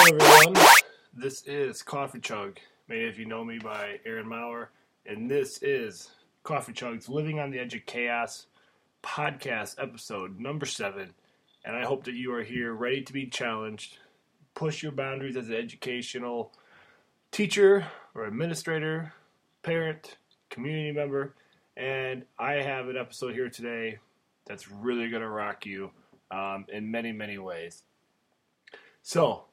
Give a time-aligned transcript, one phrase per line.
[0.00, 0.54] everyone.
[1.12, 2.58] This is Coffee Chug.
[2.88, 4.70] Many of you know me by Aaron Maurer,
[5.04, 6.10] and this is
[6.42, 8.46] Coffee Chug's Living on the Edge of Chaos
[9.02, 11.12] podcast episode number seven.
[11.66, 13.98] And I hope that you are here ready to be challenged,
[14.54, 16.52] push your boundaries as an educational
[17.30, 19.12] teacher or administrator,
[19.62, 20.16] parent,
[20.48, 21.34] community member.
[21.76, 23.98] And I have an episode here today
[24.46, 25.90] that's really going to rock you
[26.30, 27.82] um, in many, many ways.
[29.02, 29.44] So,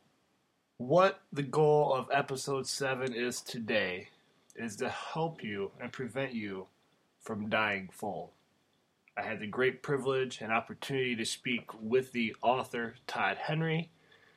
[0.78, 4.10] what the goal of episode 7 is today
[4.56, 6.68] is to help you and prevent you
[7.20, 8.32] from dying full.
[9.18, 13.90] I had the great privilege and opportunity to speak with the author, Todd Henry.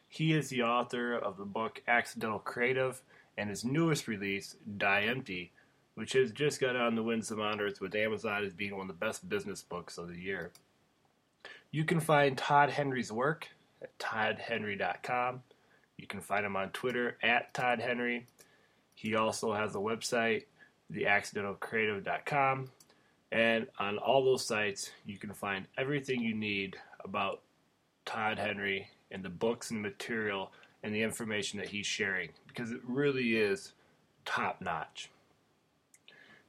[0.08, 3.02] He is the author of the book Accidental Creative
[3.36, 5.52] and his newest release, Die Empty,
[5.94, 8.98] which has just got on the win of honors with Amazon as being one of
[8.98, 10.52] the best business books of the year.
[11.70, 13.48] You can find Todd Henry's work
[13.82, 15.42] at toddhenry.com.
[16.00, 18.26] You can find him on Twitter at Todd Henry.
[18.94, 20.44] He also has a website,
[20.90, 22.70] theaccidentalcreative.com.
[23.30, 27.42] And on all those sites, you can find everything you need about
[28.06, 30.52] Todd Henry and the books and material
[30.82, 33.72] and the information that he's sharing because it really is
[34.24, 35.10] top notch.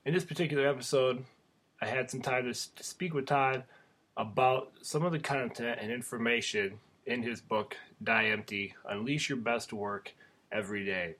[0.06, 1.26] In this particular episode,
[1.82, 3.66] I had some time to, speak with Todd
[4.16, 9.74] about some of the content and information in his book, Die Empty Unleash Your Best
[9.74, 10.14] Work
[10.52, 11.16] Every Day.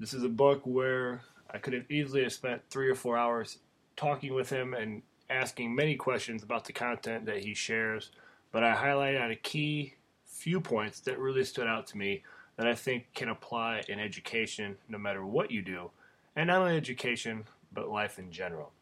[0.00, 1.22] This is a book where
[1.52, 3.58] I could have easily have spent three or four hours
[3.96, 8.10] talking with him and asking many questions about the content that he shares,
[8.52, 9.94] but I highlighted on a key
[10.24, 12.22] few points that really stood out to me
[12.56, 15.90] that I think can apply in education no matter what you do,
[16.34, 18.72] and not only education, but life in general.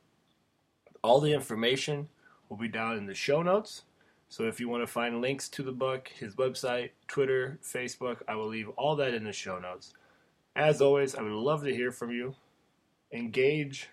[1.03, 2.09] All the information
[2.49, 3.83] will be down in the show notes.
[4.28, 8.34] So if you want to find links to the book, his website, Twitter, Facebook, I
[8.34, 9.94] will leave all that in the show notes.
[10.55, 12.34] As always, I would love to hear from you.
[13.12, 13.88] Engage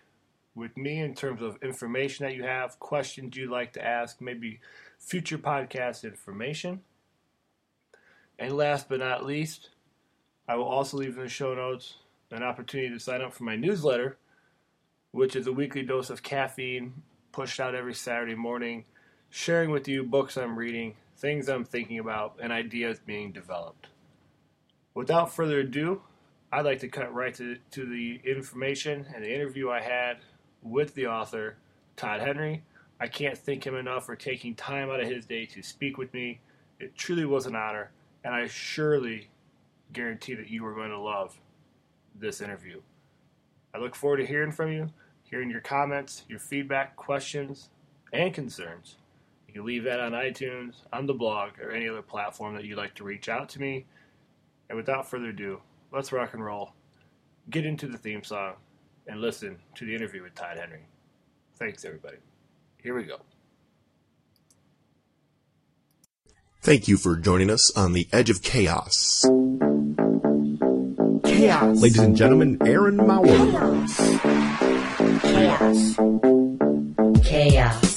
[0.55, 4.59] with me in terms of information that you have, questions you'd like to ask, maybe
[4.99, 6.81] future podcast information.
[8.39, 9.69] And last but not least,
[10.47, 11.95] I will also leave in the show notes
[12.31, 14.17] an opportunity to sign up for my newsletter,
[15.11, 16.93] which is a weekly dose of caffeine
[17.31, 18.85] pushed out every Saturday morning,
[19.35, 23.87] sharing with you books I'm reading, things I'm thinking about, and ideas being developed.
[24.93, 26.03] Without further ado,
[26.51, 30.17] I'd like to cut right to, to the information and the interview I had
[30.61, 31.55] with the author,
[31.95, 32.61] Todd Henry.
[32.99, 36.13] I can't thank him enough for taking time out of his day to speak with
[36.13, 36.39] me.
[36.79, 37.89] It truly was an honor,
[38.23, 39.29] and I surely
[39.93, 41.35] guarantee that you are going to love
[42.13, 42.81] this interview.
[43.73, 44.91] I look forward to hearing from you,
[45.23, 47.69] hearing your comments, your feedback, questions,
[48.11, 48.97] and concerns.
[49.53, 52.79] You can leave that on iTunes, on the blog, or any other platform that you'd
[52.79, 53.85] like to reach out to me.
[54.67, 56.71] And without further ado, let's rock and roll.
[57.51, 58.53] Get into the theme song
[59.05, 60.87] and listen to the interview with Todd Henry.
[61.57, 62.17] Thanks, everybody.
[62.81, 63.17] Here we go.
[66.63, 69.23] Thank you for joining us on the Edge of Chaos.
[71.25, 71.79] Chaos.
[71.79, 73.85] Ladies and gentlemen, Aaron Maurer.
[75.21, 75.95] Chaos.
[75.95, 75.95] Chaos.
[77.23, 77.92] Chaos.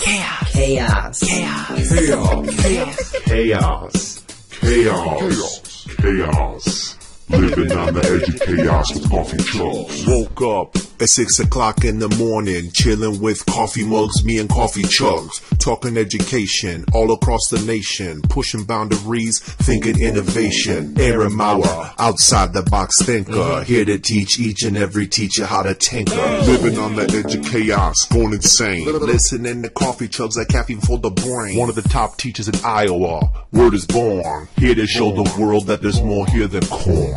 [0.66, 1.20] Chaos.
[1.20, 2.50] Chaos.
[2.56, 2.96] Chaos.
[3.28, 4.24] Chaos.
[4.60, 5.86] Chaos.
[6.02, 7.05] Chaos.
[7.28, 10.06] Living on the edge of chaos with coffee chugs.
[10.06, 14.84] Woke up at six o'clock in the morning, chilling with coffee mugs, me and coffee
[14.84, 20.94] chugs, talking education all across the nation, pushing boundaries, thinking innovation.
[21.00, 25.74] Aaron Maurer, outside the box thinker, here to teach each and every teacher how to
[25.74, 26.14] tinker.
[26.14, 28.86] Living on the edge of chaos, going insane.
[29.00, 31.58] Listening to coffee chugs like caffeine for the brain.
[31.58, 34.48] One of the top teachers in Iowa, word is born.
[34.56, 37.15] Here to show the world that there's more here than corn.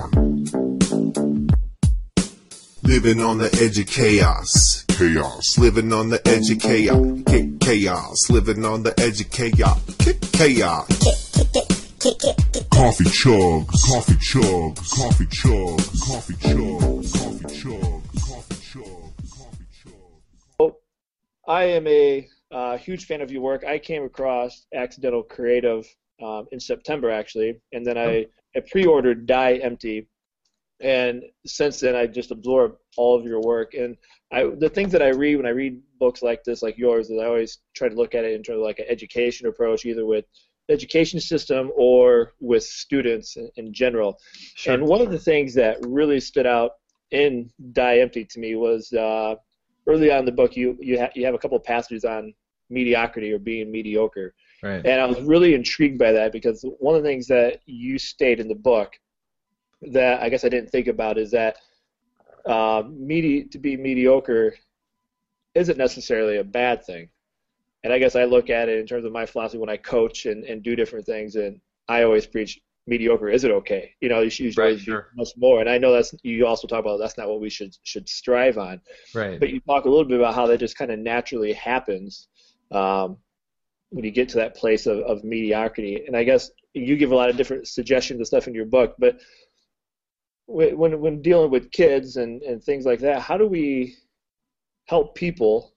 [2.83, 4.85] Living on the edge of chaos.
[4.87, 5.57] Chaos.
[5.57, 6.97] Living on the edge of chaos.
[7.27, 8.29] Cha- Chaos.
[8.29, 9.79] Living on the edge of chaos.
[9.97, 10.87] Cha- Chaos.
[12.71, 13.81] Coffee chugs.
[13.85, 14.89] Coffee chugs.
[14.89, 15.99] Coffee chugs.
[16.07, 17.13] Coffee chugs.
[17.13, 18.27] Coffee chugs.
[18.27, 19.37] Coffee chugs.
[19.37, 19.65] Coffee
[20.59, 20.73] chugs.
[21.47, 23.63] I am a uh, huge fan of your work.
[23.65, 25.85] I came across Accidental Creative
[26.23, 30.07] um, in September, actually, and then I, I pre-ordered Die Empty,
[30.81, 33.73] and since then I just absorbed all of your work.
[33.73, 33.97] And
[34.31, 37.19] I, the things that I read when I read books like this, like yours, is
[37.19, 40.05] I always try to look at it in terms of like an education approach, either
[40.05, 40.25] with
[40.67, 44.19] the education system or with students in, in general.
[44.67, 46.71] And one of the things that really stood out
[47.11, 49.35] in Die Empty to me was uh,
[49.87, 52.33] early on in the book you you, ha- you have a couple of passages on
[52.69, 54.33] mediocrity or being mediocre.
[54.61, 54.85] Right.
[54.85, 58.39] And I was really intrigued by that because one of the things that you state
[58.39, 58.93] in the book
[59.81, 61.57] that I guess I didn't think about is that
[62.45, 64.55] uh, medi- to be mediocre
[65.55, 67.09] isn't necessarily a bad thing.
[67.83, 70.25] And I guess I look at it in terms of my philosophy when I coach
[70.25, 73.29] and, and do different things, and I always preach mediocre.
[73.29, 73.93] Is it okay?
[74.01, 75.09] You know, you should, Right, always sure.
[75.15, 75.61] much more.
[75.61, 78.57] And I know that's you also talk about that's not what we should should strive
[78.57, 78.81] on.
[79.15, 79.39] Right.
[79.39, 82.27] But you talk a little bit about how that just kind of naturally happens
[82.71, 83.17] um,
[83.89, 86.03] when you get to that place of, of mediocrity.
[86.05, 88.95] And I guess you give a lot of different suggestions and stuff in your book,
[88.99, 89.19] but
[90.45, 93.95] when when dealing with kids and, and things like that, how do we
[94.87, 95.73] help people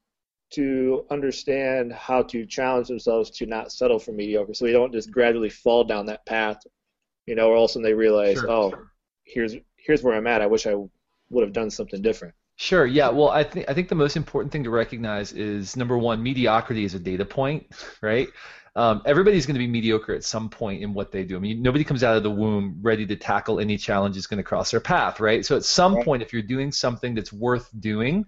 [0.51, 5.11] to understand how to challenge themselves to not settle for mediocre so they don't just
[5.11, 6.59] gradually fall down that path,
[7.27, 8.93] you know, or all of a sudden they realize, Sure, oh, sure.
[9.25, 10.43] here's here's where I'm at.
[10.43, 12.35] I wish I would have done something different.
[12.57, 12.87] Sure.
[12.87, 13.09] Yeah.
[13.09, 16.85] Well, I think I think the most important thing to recognize is number one, mediocrity
[16.85, 17.67] is a data point,
[18.03, 18.29] right?
[18.77, 21.37] Um, everybody's going to be mediocre at some point in what they do.
[21.37, 24.39] I mean, nobody comes out of the womb ready to tackle any challenge that's going
[24.39, 25.45] to cross their path, right?
[25.45, 26.05] So at some Right.
[26.05, 28.25] point, if you're doing something that's worth doing,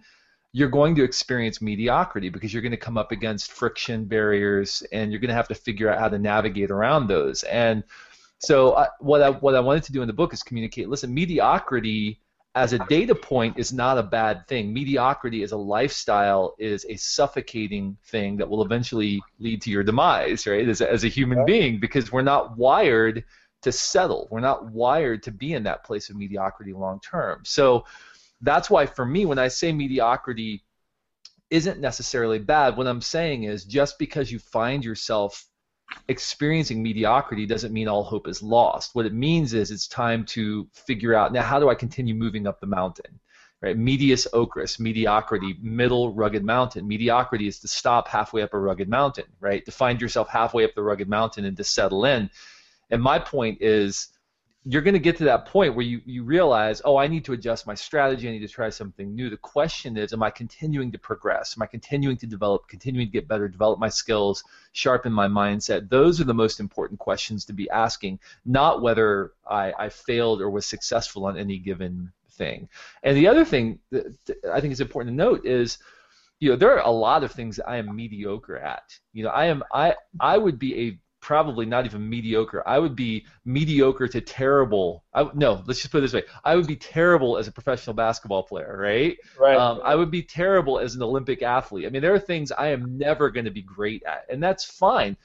[0.53, 5.13] you're going to experience mediocrity because you're going to come up against friction barriers, and
[5.13, 7.43] you're going to have to figure out how to navigate around those.
[7.45, 7.85] And
[8.39, 10.89] so, I, what I what I wanted to do in the book is communicate.
[10.89, 12.21] Listen, mediocrity
[12.55, 14.73] as a data point is not a bad thing.
[14.73, 20.47] Mediocrity as a lifestyle is a suffocating thing that will eventually lead to your demise,
[20.47, 20.69] right?
[20.69, 23.25] As a, as a human being, because we're not wired
[23.63, 24.29] to settle.
[24.31, 27.41] We're not wired to be in that place of mediocrity long term.
[27.45, 27.87] So
[28.41, 30.63] that's why for me, when I say mediocrity
[31.51, 35.47] isn't necessarily bad, what I'm saying is just because you find yourself
[36.09, 38.95] experiencing mediocrity doesn't mean all hope is lost.
[38.95, 42.47] What it means is it's time to figure out now how do I continue moving
[42.47, 43.21] up the mountain?
[43.63, 43.79] Right?
[43.79, 46.87] Medius ocris, mediocrity, middle rugged mountain.
[46.87, 49.65] Mediocrity is to stop halfway up a rugged mountain, right?
[49.65, 52.29] To find yourself halfway up the rugged mountain and to settle in.
[52.91, 54.09] And my point is
[54.67, 57.35] you're going to get to that point where you, you realize, oh, I need to
[57.35, 58.29] adjust my strategy.
[58.29, 59.29] I need to try something new.
[59.29, 61.55] The question is, am I continuing to progress?
[61.57, 65.91] Am I continuing to develop, continuing to get better, develop my skills, sharpen my mindset?
[65.91, 70.49] Those are the most important questions to be asking, not whether I, I failed or
[70.49, 72.69] was successful on any given thing.
[73.03, 74.17] And the other thing that
[74.51, 75.77] I think is important to note is,
[76.41, 78.99] you know, there are a lot of things I am mediocre at.
[79.13, 82.63] You know, I am I I would be a probably not even mediocre.
[82.69, 85.05] I would be mediocre to terrible.
[85.15, 86.25] I, no, let's just put it this way.
[86.45, 89.17] I would be terrible as a professional basketball player, right?
[89.41, 89.57] Right.
[89.57, 91.87] Um, I would be terrible as an Olympic athlete.
[91.87, 94.65] I mean, there are things I am never going to be great at, and that's
[94.65, 95.17] fine.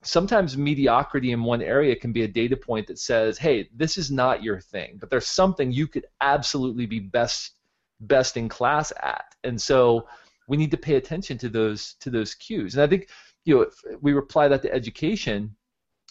[0.00, 4.10] Sometimes mediocrity in one area can be a data point that says, "Hey, this is
[4.10, 7.52] not your thing," but there's something you could absolutely be best
[8.00, 10.06] best in class at, and so
[10.48, 12.74] we need to pay attention to those to those cues.
[12.74, 13.08] And I think
[13.46, 15.56] you know if we apply that to education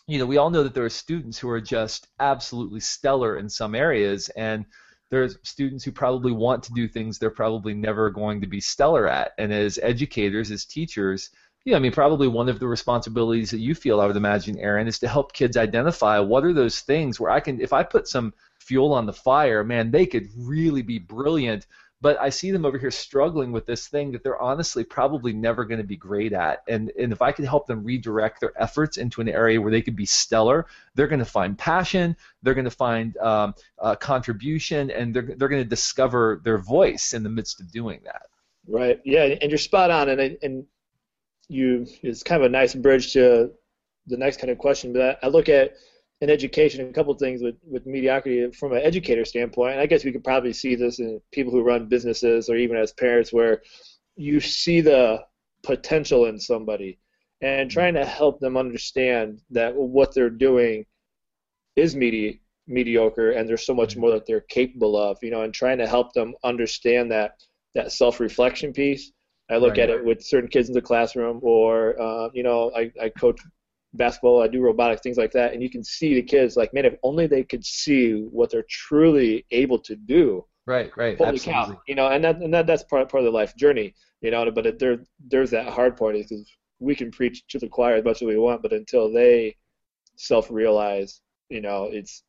[0.08, 3.48] you know we all know that there are students who are just absolutely stellar in
[3.48, 4.66] some areas and
[5.12, 9.08] there's students who probably want to do things they're probably never going to be stellar
[9.08, 11.30] at and as educators as teachers
[11.66, 14.88] yeah, I mean, probably one of the responsibilities that you feel, I would imagine, Aaron,
[14.88, 18.08] is to help kids identify what are those things where I can, if I put
[18.08, 21.66] some fuel on the fire, man, they could really be brilliant.
[22.02, 25.64] But I see them over here struggling with this thing that they're honestly probably never
[25.66, 26.62] going to be great at.
[26.68, 29.82] And and if I could help them redirect their efforts into an area where they
[29.82, 34.92] could be stellar, they're going to find passion, they're going to find um, uh, contribution,
[34.92, 38.28] and they're they're going to discover their voice in the midst of doing that.
[38.68, 39.00] Right.
[39.06, 40.66] Yeah, and you're spot on, and and
[41.48, 43.52] you it's kind of a nice bridge to
[44.08, 44.94] the next kind of question.
[44.94, 45.76] But I, I look at
[46.22, 49.74] in education a couple things with with mediocrity from an educator standpoint.
[49.74, 52.78] And I guess we could probably see this in people who run businesses or even
[52.78, 53.62] as parents, where
[54.16, 55.24] you see the
[55.64, 57.00] potential in somebody
[57.42, 60.86] and trying to help them understand that what they're doing
[61.76, 65.54] is medi- mediocre and there's so much more that they're capable of you know and
[65.54, 67.36] trying to help them understand that
[67.76, 69.12] that self-reflection piece
[69.52, 69.80] i look Right.
[69.80, 73.40] at it with certain kids in the classroom or uh, you know I, I coach
[73.98, 76.86] basketball i do robotics things like that and you can see the kids like man
[76.86, 81.76] if only they could see what they're truly able to do Right, right, holy absolutely.
[81.76, 84.32] cow you know and that and that, that's part, part of the life journey you
[84.32, 86.46] know but it, there there's that hard part is 'cause
[86.80, 89.56] we can preach to the choir as much as we want but until they
[90.18, 92.24] self-realize you know it's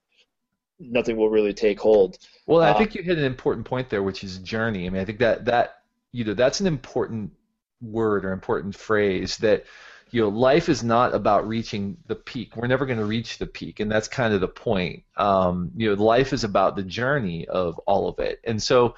[0.81, 4.03] nothing will really take hold Well, I Uh, think you hit an important point there,
[4.03, 4.87] which is journey.
[4.87, 5.83] I mean, I think that that
[6.13, 7.33] you know that's an important
[7.81, 9.65] word or important phrase that
[10.11, 12.57] you know life is not about reaching the peak.
[12.57, 15.05] We're never going to reach the peak, and that's kind of the point.
[15.17, 18.95] Um, you know, life is about the journey of all of it, and so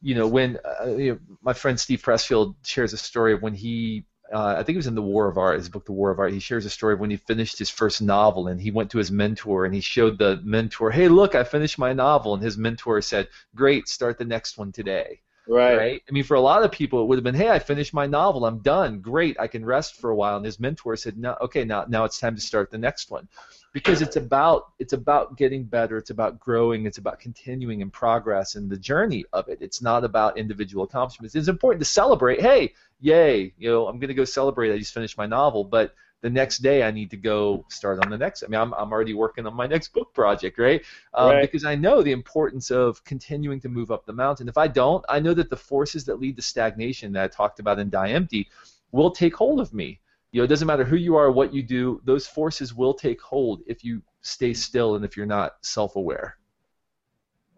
[0.00, 3.54] you know when uh, you know, my friend Steve Pressfield shares a story of when
[3.54, 6.10] he uh, I think it was in the War of Art, his book, The War
[6.10, 6.32] of Art.
[6.32, 8.98] He shares a story of when he finished his first novel, and he went to
[8.98, 12.56] his mentor and he showed the mentor, "Hey, look, I finished my novel," and his
[12.56, 15.76] mentor said, "Great, start the next one today." Right.
[15.76, 16.02] right?
[16.08, 18.06] I mean, for a lot of people, it would have been, "Hey, I finished my
[18.06, 18.44] novel.
[18.44, 19.00] I'm done.
[19.00, 22.04] Great, I can rest for a while." And his mentor said, "No, okay, now now
[22.04, 23.28] it's time to start the next one."
[23.72, 28.54] because it's about it's about getting better it's about growing it's about continuing in progress
[28.54, 32.72] and the journey of it it's not about individual accomplishments it's important to celebrate hey
[33.00, 36.30] yay you know i'm going to go celebrate i just finished my novel but the
[36.30, 39.14] next day i need to go start on the next i mean i'm, I'm already
[39.14, 40.82] working on my next book project right?
[41.14, 41.42] Um, Right.
[41.42, 45.04] because i know the importance of continuing to move up the mountain if i don't
[45.08, 48.10] i know that the forces that lead to stagnation that i talked about in die
[48.10, 48.48] empty
[48.92, 50.00] will take hold of me
[50.32, 53.20] you know, it doesn't matter who you are, what you do, those forces will take
[53.20, 56.38] hold if you stay still and if you're not self-aware.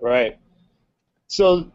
[0.01, 0.37] Right.
[1.29, 1.71] So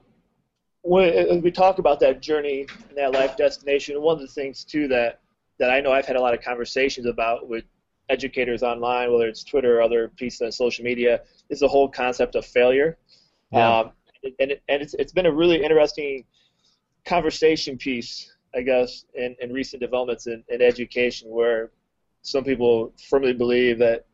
[0.81, 4.89] when we talk about that journey and that life destination, one of the things too
[4.89, 5.22] that
[5.59, 7.65] that I know I've had a lot of conversations about with
[8.09, 12.35] educators online, whether it's Twitter or other pieces on social media, is the whole concept
[12.35, 12.97] of failure.
[13.51, 13.79] Yeah.
[13.79, 13.91] Um,
[14.39, 16.25] and it, and it's, it's been a really interesting
[17.05, 21.71] conversation piece, I guess, in, in recent developments in, in education where
[22.21, 24.05] some people firmly believe that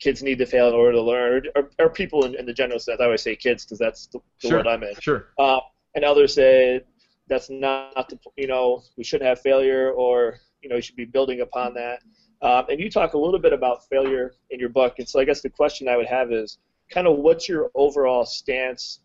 [0.00, 2.80] kids need to fail in order to learn, or, or people in, in the general
[2.80, 3.00] sense.
[3.00, 4.58] I always say kids because that's the, the Sure.
[4.58, 4.94] word I'm in.
[5.00, 5.28] Sure.
[5.38, 5.60] Uh,
[5.94, 6.80] and others say
[7.28, 11.04] that's not the, you know, we shouldn't have failure or, you know, you should be
[11.04, 12.00] building upon that.
[12.40, 14.94] Um, and you talk a little bit about failure in your book.
[14.98, 16.58] And so I guess the question I would have is
[16.90, 19.00] kind of what's your overall stance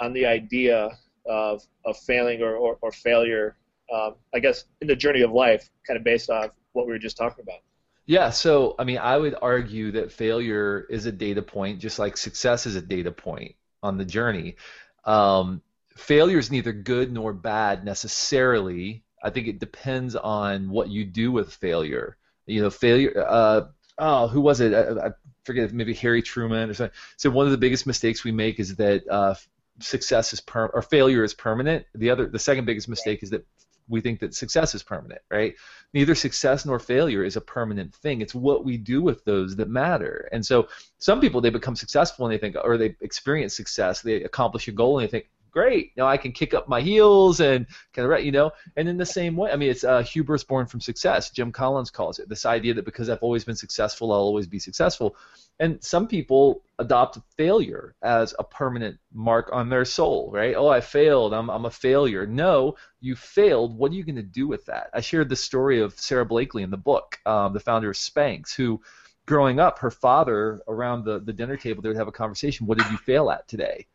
[0.00, 3.56] on the idea of, of failing or, or, or failure,
[3.92, 6.98] um, I guess, in the journey of life, kind of based off what we were
[6.98, 7.60] just talking about.
[8.06, 12.16] Yeah, so I mean, I would argue that failure is a data point, just like
[12.16, 14.56] success is a data point on the journey.
[15.04, 15.62] Um,
[15.96, 19.03] failure is neither good nor bad necessarily.
[19.24, 22.16] I think it depends on what you do with failure.
[22.46, 23.24] You know, failure.
[23.26, 23.62] Uh,
[23.98, 24.74] oh, who was it?
[24.74, 25.10] I, I
[25.44, 25.72] forget.
[25.72, 26.96] Maybe Harry Truman or something.
[27.16, 29.34] So one of the biggest mistakes we make is that uh,
[29.80, 31.86] success is per or failure is permanent.
[31.94, 33.46] The other, the second biggest mistake is that
[33.88, 35.54] we think that success is permanent, right?
[35.94, 38.20] neither success nor failure is a permanent thing.
[38.20, 40.28] It's what we do with those that matter.
[40.32, 44.24] And so some people they become successful and they think, or they experience success, they
[44.24, 47.66] accomplish a goal and they think, great, now I can kick up my heels and
[47.94, 48.50] kind of, right, you know.
[48.76, 51.30] And in the same way, I mean, it's uh, hubris born from success.
[51.30, 54.58] Jim Collins calls it this idea that because I've always been successful, I'll always be
[54.58, 55.16] successful.
[55.60, 60.56] And some people adopt failure as a permanent mark on their soul, right?
[60.56, 61.32] Oh, I failed.
[61.32, 62.26] I'm, I'm a failure.
[62.26, 63.78] No, you failed.
[63.78, 64.90] What are you going to do with that?
[64.92, 68.52] I shared the story of Sara Blakely in the book, um, the founder of Spanx,
[68.52, 68.80] who,
[69.26, 72.66] growing up, her father around the, the dinner table, they would have a conversation.
[72.66, 73.86] What did you fail at today?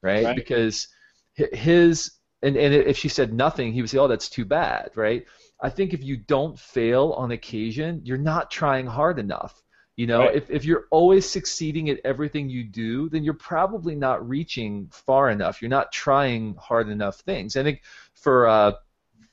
[0.00, 0.24] Right?
[0.24, 0.36] Right.
[0.36, 0.88] Because
[1.34, 2.12] his,
[2.42, 5.24] and, and if she said nothing, he would say, oh, that's too bad, right?
[5.60, 9.62] I think if you don't fail on occasion, you're not trying hard enough.
[9.96, 10.36] You know, Right.
[10.36, 15.30] if, if you're always succeeding at everything you do, then you're probably not reaching far
[15.30, 15.60] enough.
[15.60, 17.56] You're not trying hard enough things.
[17.56, 17.82] I think
[18.14, 18.72] for, uh,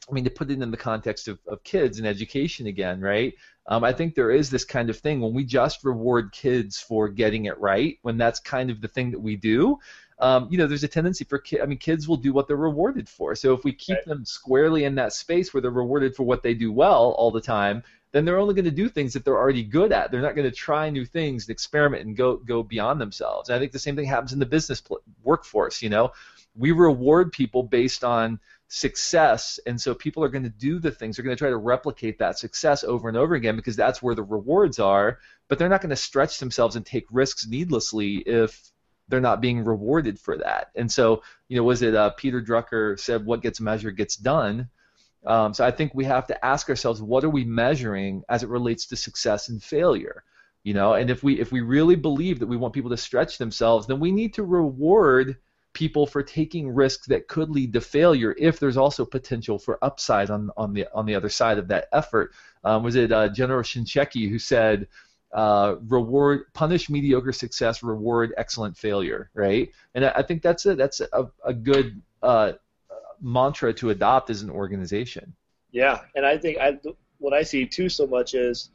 [0.09, 3.33] I mean, to put it in the context of, of kids and education again, right?
[3.67, 7.07] Um, I think there is this kind of thing when we just reward kids for
[7.07, 9.77] getting it right, when that's kind of the thing that we do.
[10.19, 11.61] Um, you know, there's a tendency for kids.
[11.63, 13.35] I mean, kids will do what they're rewarded for.
[13.35, 14.05] So if we keep Right.
[14.05, 17.41] them squarely in that space where they're rewarded for what they do well all the
[17.41, 20.11] time, then they're only going to do things that they're already good at.
[20.11, 23.49] They're not going to try new things, and experiment, and go go beyond themselves.
[23.49, 25.81] And I think the same thing happens in the business pl- workforce.
[25.81, 26.11] You know,
[26.55, 31.15] we reward people based on success, and so people are going to do the things.
[31.15, 34.15] They're going to try to replicate that success over and over again because that's where
[34.15, 35.19] the rewards are.
[35.47, 38.71] But they're not going to stretch themselves and take risks needlessly if
[39.09, 40.69] they're not being rewarded for that.
[40.75, 44.69] And so, you know, was it uh, Peter Drucker said, "What gets measured gets done."
[45.25, 48.49] Um, so I think we have to ask ourselves, what are we measuring as it
[48.49, 50.23] relates to success and failure?
[50.63, 53.37] You know, and if we if we really believe that we want people to stretch
[53.37, 55.37] themselves, then we need to reward
[55.73, 60.29] people for taking risks that could lead to failure if there's also potential for upside
[60.29, 62.33] on on the on the other side of that effort.
[62.63, 64.87] Um, was it uh, General Shinseki who said?
[65.31, 69.69] Uh, reward punish mediocre success, reward excellent failure, right?
[69.93, 72.53] And I, I think that's a that's a, a good uh,
[73.21, 75.33] mantra to adopt as an organization.
[75.71, 76.79] Yeah, and I think I
[77.19, 78.71] what I see too so much is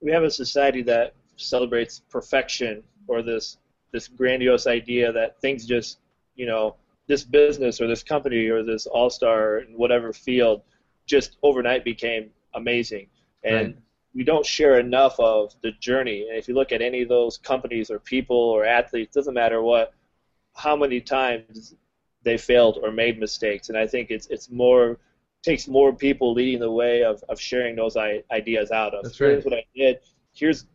[0.00, 3.58] we have a society that celebrates perfection or this
[3.92, 5.98] this grandiose idea that things just
[6.34, 6.76] you know
[7.06, 10.62] this business or this company or this all star in whatever field
[11.06, 13.06] just overnight became amazing
[13.42, 13.76] and Right.
[14.14, 17.38] We don't share enough of the journey and if you look at any of those
[17.38, 19.92] companies or people or athletes doesn't matter what
[20.54, 21.74] how many times
[22.22, 24.98] they failed or made mistakes and I think it's it's more
[25.42, 29.04] takes more people leading the way of, of sharing those I, ideas out of.
[29.04, 29.30] That's right.
[29.30, 30.00] Here's what I did.
[30.32, 30.66] Here's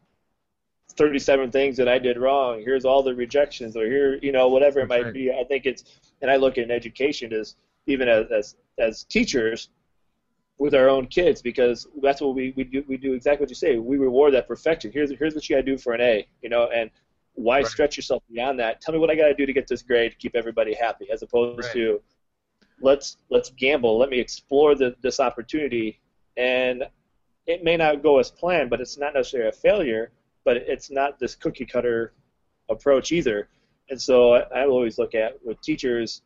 [0.97, 2.61] 37 things that I did wrong.
[2.61, 5.13] Here's all the rejections, or here, you know, whatever it might right.
[5.13, 5.31] be.
[5.31, 5.83] I think it's,
[6.21, 9.69] and I look at education as even as as, as teachers
[10.57, 12.83] with our own kids because that's what we, we do.
[12.87, 13.77] We do exactly what you say.
[13.77, 14.91] We reward that perfection.
[14.91, 16.89] Here's here's what you got to do for an A, you know, and
[17.33, 17.67] why Right.
[17.67, 18.79] stretch yourself beyond that?
[18.81, 21.07] Tell me what I got to do to get this grade to keep everybody happy,
[21.11, 21.73] as opposed Right.
[21.73, 22.01] to
[22.79, 23.97] let's let's gamble.
[23.97, 25.99] Let me explore the, this opportunity,
[26.37, 26.83] and
[27.47, 30.11] it may not go as planned, but it's not necessarily a failure.
[30.45, 32.13] But it's not this cookie cutter
[32.69, 33.49] approach either.
[33.89, 36.21] And so I, I always look at with teachers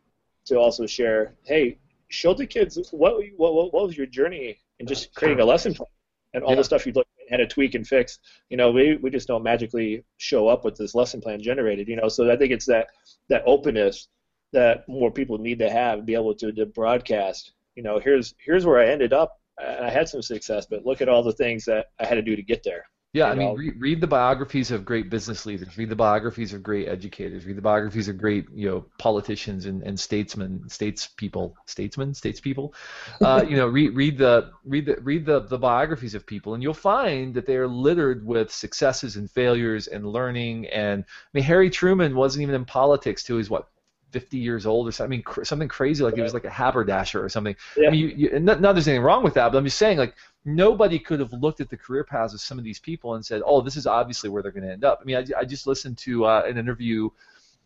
[0.45, 1.77] to also share, hey,
[2.09, 5.87] show the kids what what, what was your journey in just creating a lesson plan
[6.33, 6.57] and all Yeah.
[6.57, 8.19] the stuff you look had to tweak and fix.
[8.49, 11.87] You know, we, we just don't magically show up with this lesson plan generated.
[11.87, 12.87] You know, so I think it's that
[13.29, 14.07] that openness
[14.51, 17.53] that more people need to have, be able to, to broadcast.
[17.75, 21.01] You know, here's here's where I ended up, and I had some success, but look
[21.01, 22.85] at all the things that I had to do to get there.
[23.11, 23.73] Yeah, I mean, know.
[23.79, 25.75] read, the biographies of great business leaders.
[25.79, 27.43] Read the biographies of great educators.
[27.43, 32.73] Read the biographies of great, you know, politicians and, and statesmen, statespeople, statesmen, statespeople.
[33.21, 36.63] Uh, you know, read read the read the read the, the biographies of people, and
[36.63, 40.67] you'll find that they are littered with successes and failures and learning.
[40.67, 43.67] And I mean, Harry Truman wasn't even in politics till he's what
[44.11, 45.11] 50 years old or something.
[45.11, 47.55] I mean, cr- something crazy like he was like a haberdasher or something.
[47.77, 47.87] Yeah.
[47.87, 49.97] I mean, you, you, not, not there's anything wrong with that, but I'm just saying
[49.97, 50.15] like
[50.45, 53.41] nobody could have looked at the career paths of some of these people and said,
[53.45, 55.67] "Oh, this is obviously where they're going to end up." I mean, I, I just
[55.67, 57.09] listened to uh, an interview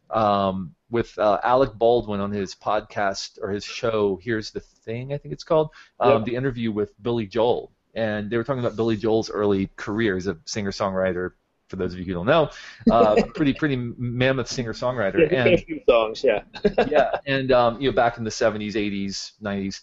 [0.09, 4.19] um, with uh, Alec Baldwin on his podcast or his show.
[4.21, 5.69] Here's the thing, I think it's called.
[5.99, 6.25] Um, Yeah.
[6.25, 10.27] The interview with Billy Joel, and they were talking about Billy Joel's early career as
[10.27, 11.31] a singer-songwriter.
[11.69, 12.51] For those of you who don't know,
[12.91, 16.43] uh, pretty pretty mammoth singer-songwriter, Yeah, and a few songs, yeah.
[16.87, 19.81] yeah, and um, you know, back in the '70s, '80s, '90s,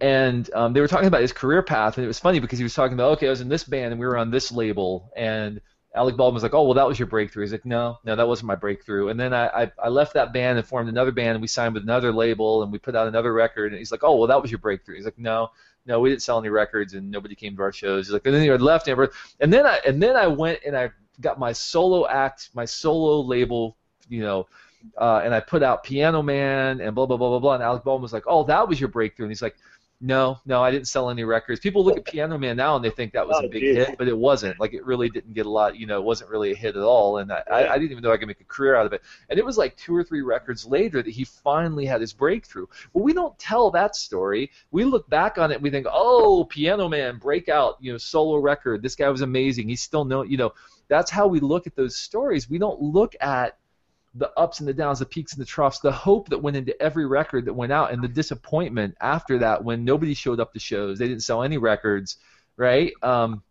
[0.00, 2.62] and um, they were talking about his career path, and it was funny because he
[2.64, 5.10] was talking about, okay, I was in this band and we were on this label,
[5.16, 5.60] and
[5.94, 7.44] Alec Baldwin was like, oh, well, that was your breakthrough.
[7.44, 9.08] He's like, no, no, that wasn't my breakthrough.
[9.08, 11.72] And then I, I, I left that band and formed another band, and we signed
[11.72, 14.42] with another label, and we put out another record, and he's like, oh, well, that
[14.42, 14.96] was your breakthrough.
[14.96, 15.50] He's like, no.
[15.86, 18.06] No, we didn't sell any records, and nobody came to our shows.
[18.06, 20.58] He's like, and then he had left, and and then I and then I went
[20.66, 23.76] and I got my solo act, my solo label,
[24.08, 24.48] you know,
[24.98, 27.54] uh, and I put out Piano Man and blah blah blah blah blah.
[27.54, 29.56] And Alec Baldwin was like, "Oh, that was your breakthrough," and he's like,
[30.00, 32.90] "No, no, I didn't sell any records." People look at Piano Man now and they
[32.90, 33.76] think that was Oh, a big geez.
[33.76, 34.60] hit, but it wasn't.
[34.60, 35.76] Like it really didn't get a lot.
[35.76, 37.18] You know, it wasn't really a hit at all.
[37.18, 39.02] And I, I, I didn't even know I could make a career out of it.
[39.30, 42.66] And it was like two or three records later that he finally had his breakthrough.
[42.92, 44.50] But we don't tell that story.
[44.70, 48.36] We look back on it and we think, "Oh, Piano Man, breakout, you know, solo
[48.38, 48.82] record.
[48.82, 49.68] This guy was amazing.
[49.68, 50.52] He's still known." You know,
[50.88, 52.48] that's how we look at those stories.
[52.50, 53.56] We don't look at
[54.18, 56.80] the ups and the downs, the peaks and the troughs, the hope that went into
[56.82, 60.58] every record that went out, and the disappointment after that when nobody showed up to
[60.58, 62.16] shows, they didn't sell any records,
[62.56, 62.92] right?
[63.02, 63.42] Um,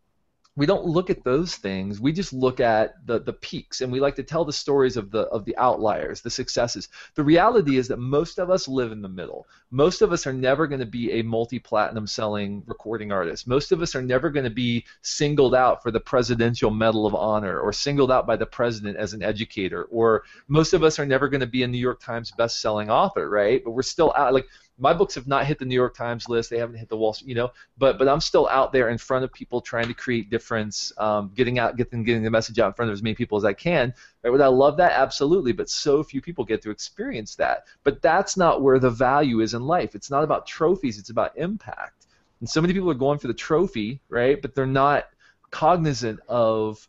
[0.57, 1.99] we don't look at those things.
[1.99, 5.11] We just look at the the peaks, and we like to tell the stories of
[5.11, 6.87] the of the outliers, the successes.
[7.15, 9.47] The reality is that most of us live in the middle.
[9.71, 13.47] Most of us are never going to be a multi-platinum selling recording artist.
[13.47, 17.15] Most of us are never going to be singled out for the Presidential Medal of
[17.15, 19.83] Honor or singled out by the president as an educator.
[19.85, 23.29] Or most of us are never going to be a New York Times best-selling author,
[23.29, 23.61] right?
[23.63, 24.33] But we're still out.
[24.33, 26.49] Like my books have not hit the New York Times list.
[26.49, 27.51] They haven't hit the Wall Street, you know.
[27.77, 31.31] But but I'm still out there in front of people trying to create difference, um,
[31.35, 33.53] getting out, getting getting the message out in front of as many people as I
[33.53, 33.93] can.
[34.23, 34.29] Right?
[34.29, 34.91] Would I love that?
[34.91, 35.53] Absolutely.
[35.53, 37.65] But so few people get to experience that.
[37.83, 39.95] But that's not where the value is in life.
[39.95, 40.99] It's not about trophies.
[40.99, 42.07] It's about impact.
[42.41, 44.41] And so many people are going for the trophy, right?
[44.41, 45.05] But they're not
[45.51, 46.85] cognizant of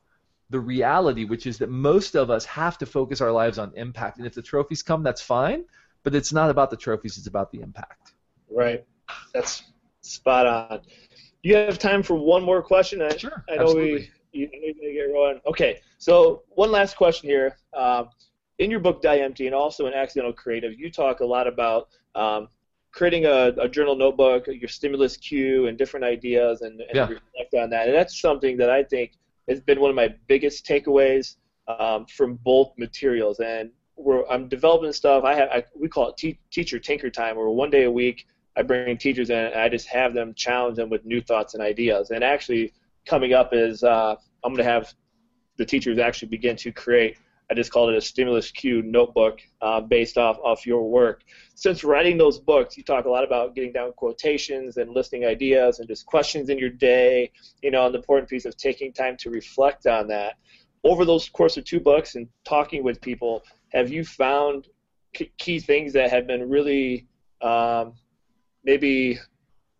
[0.51, 4.18] the reality, which is that most of us have to focus our lives on impact.
[4.18, 5.64] And if the trophies come, that's fine.
[6.07, 7.19] But it's not about the trophies.
[7.19, 8.12] It's about the impact.
[8.49, 8.85] Right.
[9.35, 9.64] That's
[10.03, 10.83] spot on.
[11.42, 13.03] You have time for one more question?
[13.03, 14.09] I, Sure, I know absolutely.
[14.33, 15.40] we you need to get rolling.
[15.49, 15.81] Okay.
[15.99, 17.57] So one last question here.
[17.75, 18.11] Um,
[18.61, 21.88] in your book Die Empty and also in Accidental Creative, you talk a lot about
[22.14, 22.47] um,
[22.92, 27.09] creating a, a journal notebook, your stimulus cue, and different ideas, and, and Yeah.
[27.09, 27.88] reflect on that.
[27.88, 29.11] And that's something that I think
[29.49, 31.35] has been one of my biggest takeaways
[31.66, 33.40] um, from both materials.
[33.40, 35.24] And we're, I'm developing stuff.
[35.24, 38.26] I have I, we call it te- teacher tinker time, where one day a week
[38.56, 41.62] I bring teachers in and I just have them challenge them with new thoughts and
[41.62, 42.11] ideas.
[42.11, 42.72] And actually,
[43.06, 44.94] coming up is uh, I'm going to have
[45.56, 47.16] the teachers actually begin to create.
[47.50, 51.22] I just called it a stimulus cue notebook uh, based off off your work.
[51.54, 55.78] Since writing those books, you talk a lot about getting down quotations and listing ideas
[55.78, 57.30] and just questions in your day.
[57.62, 60.35] You know, the important piece of taking time to reflect on that.
[60.82, 64.68] Over those course of two books and talking with people, have you found
[65.38, 67.07] key things that have been really
[67.40, 67.94] um,
[68.64, 69.18] maybe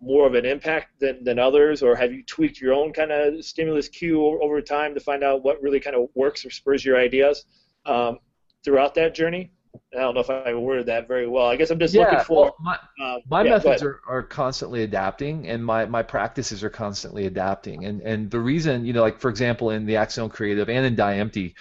[0.01, 3.45] more of an impact than, than others, or have you tweaked your own kind of
[3.45, 6.85] stimulus cue over, over time to find out what really kind of works or spurs
[6.85, 7.45] your ideas
[7.87, 8.19] um,
[8.65, 9.51] throughout that journey?
[9.95, 11.47] I don't know if I worded that very well.
[11.47, 12.45] I guess I'm just looking for.
[12.45, 16.71] well, my, um, my yeah, methods are, are constantly adapting and my, my practices are
[16.71, 20.71] constantly adapting and and the reason you know like for example in the accidental creative
[20.71, 21.55] and in die empty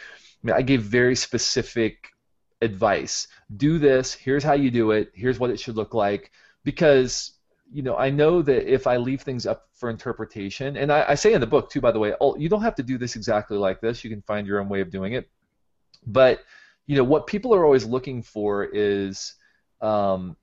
[0.43, 2.09] I, mean, I gave very specific
[2.61, 3.27] advice.
[3.55, 4.13] Do this.
[4.13, 5.11] Here's how you do it.
[5.13, 6.31] Here's what it should look like.
[6.63, 7.35] Because
[7.71, 11.15] you know i know that if i leave things up for interpretation and i, I
[11.15, 13.15] say in the book too by the way oh, you don't have to do this
[13.15, 14.03] exactly like this.
[14.03, 15.29] You can find your own way of doing it.
[16.05, 16.41] But
[16.87, 19.33] you know what people are always looking for is
[19.81, 20.37] um,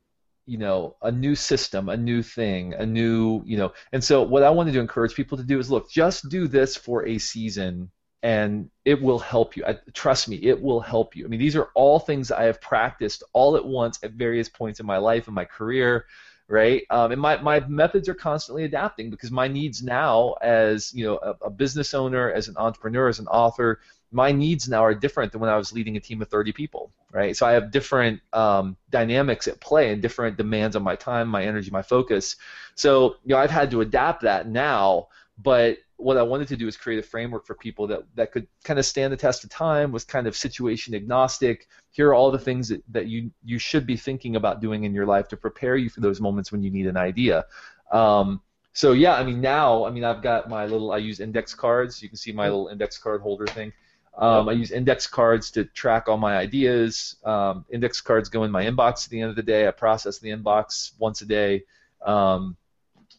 [0.46, 3.72] you know a new system a new thing a new you know.
[3.92, 6.76] And so what i wanted to encourage people to do is look just do this
[6.76, 7.90] for a season
[8.22, 11.56] and it will help you I, trust me it will help you i mean these
[11.56, 15.26] are all things i have practiced all at once at various points in my life
[15.26, 16.06] and my career
[16.48, 21.04] right um, and my, my methods are constantly adapting because my needs now as you
[21.04, 23.80] know a, a business owner as an entrepreneur as an author
[24.12, 26.92] my needs now are different than when I was leading a team of 30 people,
[27.10, 27.34] right?
[27.34, 31.42] So I have different um, dynamics at play and different demands on my time, my
[31.42, 32.36] energy, my focus.
[32.74, 35.08] So you know I've had to adapt that now,
[35.38, 38.46] but what I wanted to do is create a framework for people that, that could
[38.64, 41.68] kind of stand the test of time, was kind of situation agnostic.
[41.90, 44.94] Here are all the things that, that you you should be thinking about doing in
[44.94, 47.44] your life to prepare you for those moments when you need an idea.
[47.90, 48.40] Um,
[48.72, 52.02] so yeah, I mean now, I mean I've got my little I use index cards.
[52.02, 53.72] You can see my little index card holder thing.
[54.16, 57.16] Um, I use index cards to track all my ideas.
[57.24, 59.66] Um, index cards go in my inbox at the end of the day.
[59.66, 61.64] I process the inbox once a day.
[62.04, 62.56] Um,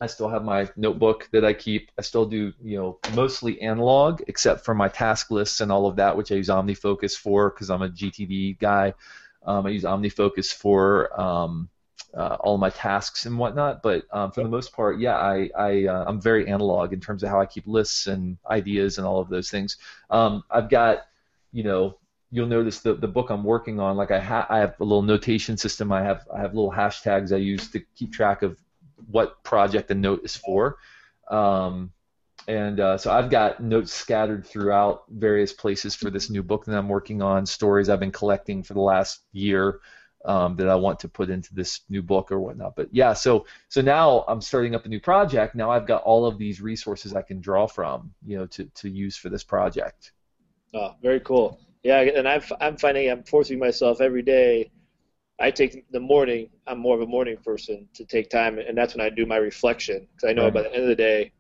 [0.04, 1.90] I still have my notebook that I keep.
[1.98, 5.96] I still do, you know, mostly analog, except for my task lists and all of
[5.96, 8.94] that, which I use OmniFocus for because I'm a GTD guy.
[9.46, 11.70] Um, I use OmniFocus for um,
[12.14, 13.82] uh, all my tasks and whatnot.
[13.82, 17.24] But um, for the most part, yeah, I, I uh, I'm very analog in terms
[17.24, 19.78] of how I keep lists and ideas and all of those things.
[20.10, 21.06] Um, I've got,
[21.54, 21.98] you know,
[22.30, 23.96] you'll notice the the book I'm working on.
[23.96, 25.94] Like I ha- I have a little notation system.
[25.94, 28.58] I have I have little hashtags I use to keep track of
[29.10, 30.78] what project the note is for.
[31.30, 31.92] Um,
[32.48, 36.78] and uh, so I've got notes scattered throughout various places for this new book that
[36.78, 39.80] I'm working on, stories I've been collecting for the last year
[40.26, 42.76] um, that I want to put into this new book or whatnot.
[42.76, 45.56] But yeah, so so now I'm starting up a new project.
[45.56, 48.90] Now I've got all of these resources I can draw from, you know, to, to
[48.90, 50.12] use for this project.
[50.74, 51.60] Oh, very cool.
[51.84, 54.72] Yeah, and I'm I'm finding I'm forcing myself every day.
[55.44, 56.50] I take the morning.
[56.68, 59.36] I'm more of a morning person to take time, and that's when I do my
[59.36, 60.54] reflection because I know Right.
[60.54, 61.34] by the end of the day,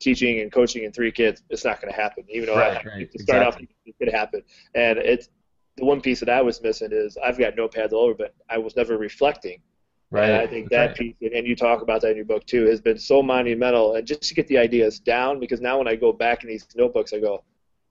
[0.00, 2.24] teaching and coaching and three kids, it's not going to happen.
[2.28, 3.66] Even though Right, I, right, to start exactly.
[3.66, 4.42] off, it could happen.
[4.74, 5.30] And it's
[5.78, 8.58] the one piece that I was missing is I've got notepads all over, but I
[8.58, 9.62] was never reflecting.
[10.10, 10.28] Right.
[10.28, 10.96] And I think that right.
[10.96, 13.94] piece, and- you talk about that in your book too, has been so monumental.
[13.94, 16.66] And just to get the ideas down, because now when I go back in these
[16.76, 17.42] notebooks, I go,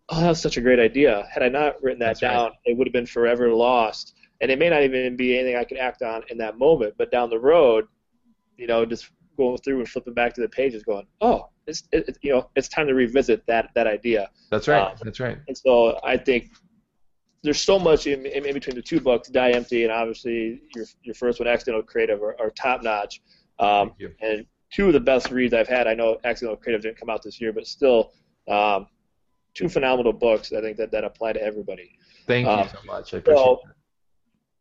[0.09, 2.31] "Oh, that was such a great idea." Had I not written that That's right.
[2.31, 4.13] down, it would have been forever lost.
[4.41, 7.11] And it may not even be anything I could act on in that moment, but
[7.11, 7.87] down the road,
[8.57, 12.17] you know, just going through and flipping back to the pages, going, "Oh, it's it,
[12.21, 14.81] you know, it's time to revisit that that idea." That's right.
[14.81, 15.37] uh, That's right.
[15.47, 16.51] And so I think
[17.43, 20.85] there's so much in, in, in between the two books, Die Empty, and obviously your
[21.03, 23.21] your first one, Accidental Creative, are, are top notch.
[23.59, 25.87] Um, and two of the best reads I've had.
[25.87, 28.11] I know Accidental Creative didn't come out this year, but still,
[28.47, 28.87] um,
[29.53, 30.53] two phenomenal books.
[30.53, 31.97] I think that that apply to everybody.
[32.27, 33.13] Thank you uh, so much.
[33.13, 33.73] I appreciate So that.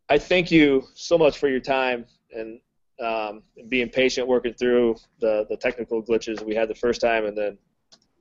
[0.09, 2.61] I thank you so much for your time and
[3.05, 7.37] um, being patient, working through the the technical glitches we had the first time, and
[7.37, 7.59] then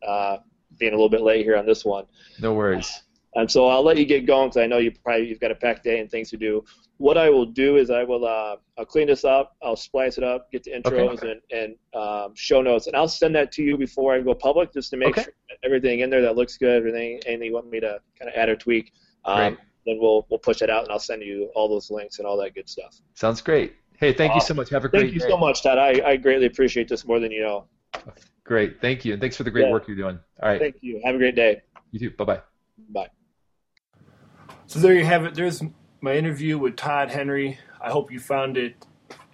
[0.06, 0.38] uh,
[0.80, 2.06] being a little bit late here on this one.
[2.42, 3.04] No worries.
[3.38, 5.56] And so I'll let you get going because I know you probably you've got a
[5.56, 6.64] packed day and things to do.
[6.98, 10.24] What I will do is I will uh, I'll clean this up, I'll splice it
[10.24, 13.78] up, get the intros and, and um, show notes, and I'll send that to you
[13.78, 15.24] before I go public just to make Okay.
[15.24, 18.36] sure everything in there that looks good, everything anything you want me to kind of
[18.36, 18.92] add or tweak.
[19.26, 19.58] Um.
[19.86, 22.38] Then we'll we'll push it out and I'll send you all those links and all
[22.38, 22.96] that good stuff.
[23.14, 23.76] Sounds great.
[23.98, 24.70] Hey, thank you so much.
[24.72, 25.30] Have a great Thank you day.
[25.30, 25.78] so much, Todd.
[25.78, 27.66] I, I greatly appreciate this more than you know.
[28.44, 28.82] Great.
[28.82, 29.14] Thank you.
[29.14, 29.72] And thanks for the great Yeah.
[29.72, 30.20] work you're doing.
[30.44, 30.60] All right.
[30.60, 31.02] Thank you.
[31.06, 31.62] Have a great day.
[31.92, 32.10] You too.
[32.12, 32.42] Bye bye.
[32.90, 33.08] Bye.
[34.68, 35.36] So there you have it.
[35.36, 35.64] There's
[36.02, 37.58] my interview with Todd Henry.
[37.80, 38.76] I hope you found it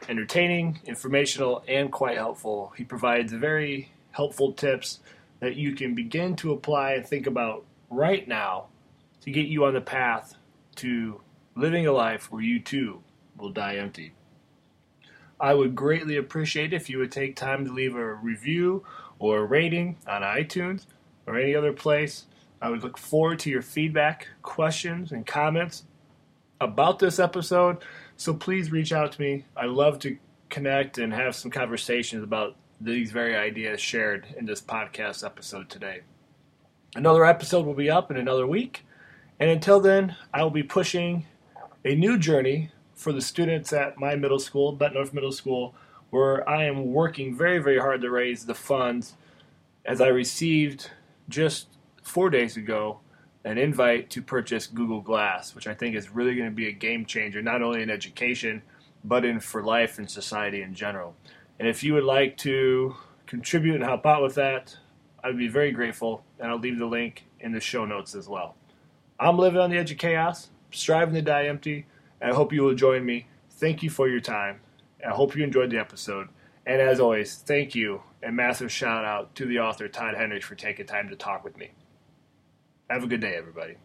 [0.07, 2.73] entertaining, informational, and quite helpful.
[2.77, 4.99] He provides very helpful tips
[5.39, 8.67] that you can begin to apply and think about right now
[9.21, 10.35] to get you on the path
[10.81, 11.21] to
[11.55, 13.01] living a life where you too
[13.37, 14.13] will die empty.
[15.39, 18.83] I would greatly appreciate if you would take time to leave a review
[19.17, 20.85] or a rating on iTunes
[21.25, 22.25] or any other place.
[22.61, 25.83] I would look forward to your feedback, questions, and comments
[26.59, 27.77] about this episode.
[28.17, 29.45] So please reach out to me.
[29.57, 30.17] I love to
[30.49, 36.01] connect and have some conversations about these very ideas shared in this podcast episode today.
[36.95, 38.85] Another episode will be up in another week.
[39.41, 41.25] And until then, I will be pushing
[41.83, 45.73] a new journey for the students at my middle school, Bettendorf Middle School,
[46.11, 49.15] where I am working very, very hard to raise the funds
[49.83, 50.91] as I received
[51.27, 51.69] just
[52.03, 52.99] four days ago
[53.43, 56.71] an invite to purchase Google Glass, which I think is really going to be a
[56.71, 58.61] game changer, not only in education,
[59.03, 61.15] but in for life and society in general.
[61.57, 64.77] And if you would like to contribute and help out with that,
[65.23, 68.55] I'd be very grateful, and I'll leave the link in the show notes as well.
[69.21, 71.85] I'm living on the edge of chaos, striving to die empty,
[72.19, 73.27] and I hope you will join me.
[73.51, 74.61] Thank you for your time.
[75.07, 76.29] I hope you enjoyed the episode.
[76.65, 80.55] And as always, thank you and massive shout out to the author Todd Henry for
[80.55, 81.69] taking time to talk with me.
[82.89, 83.75] Have a good day, everybody.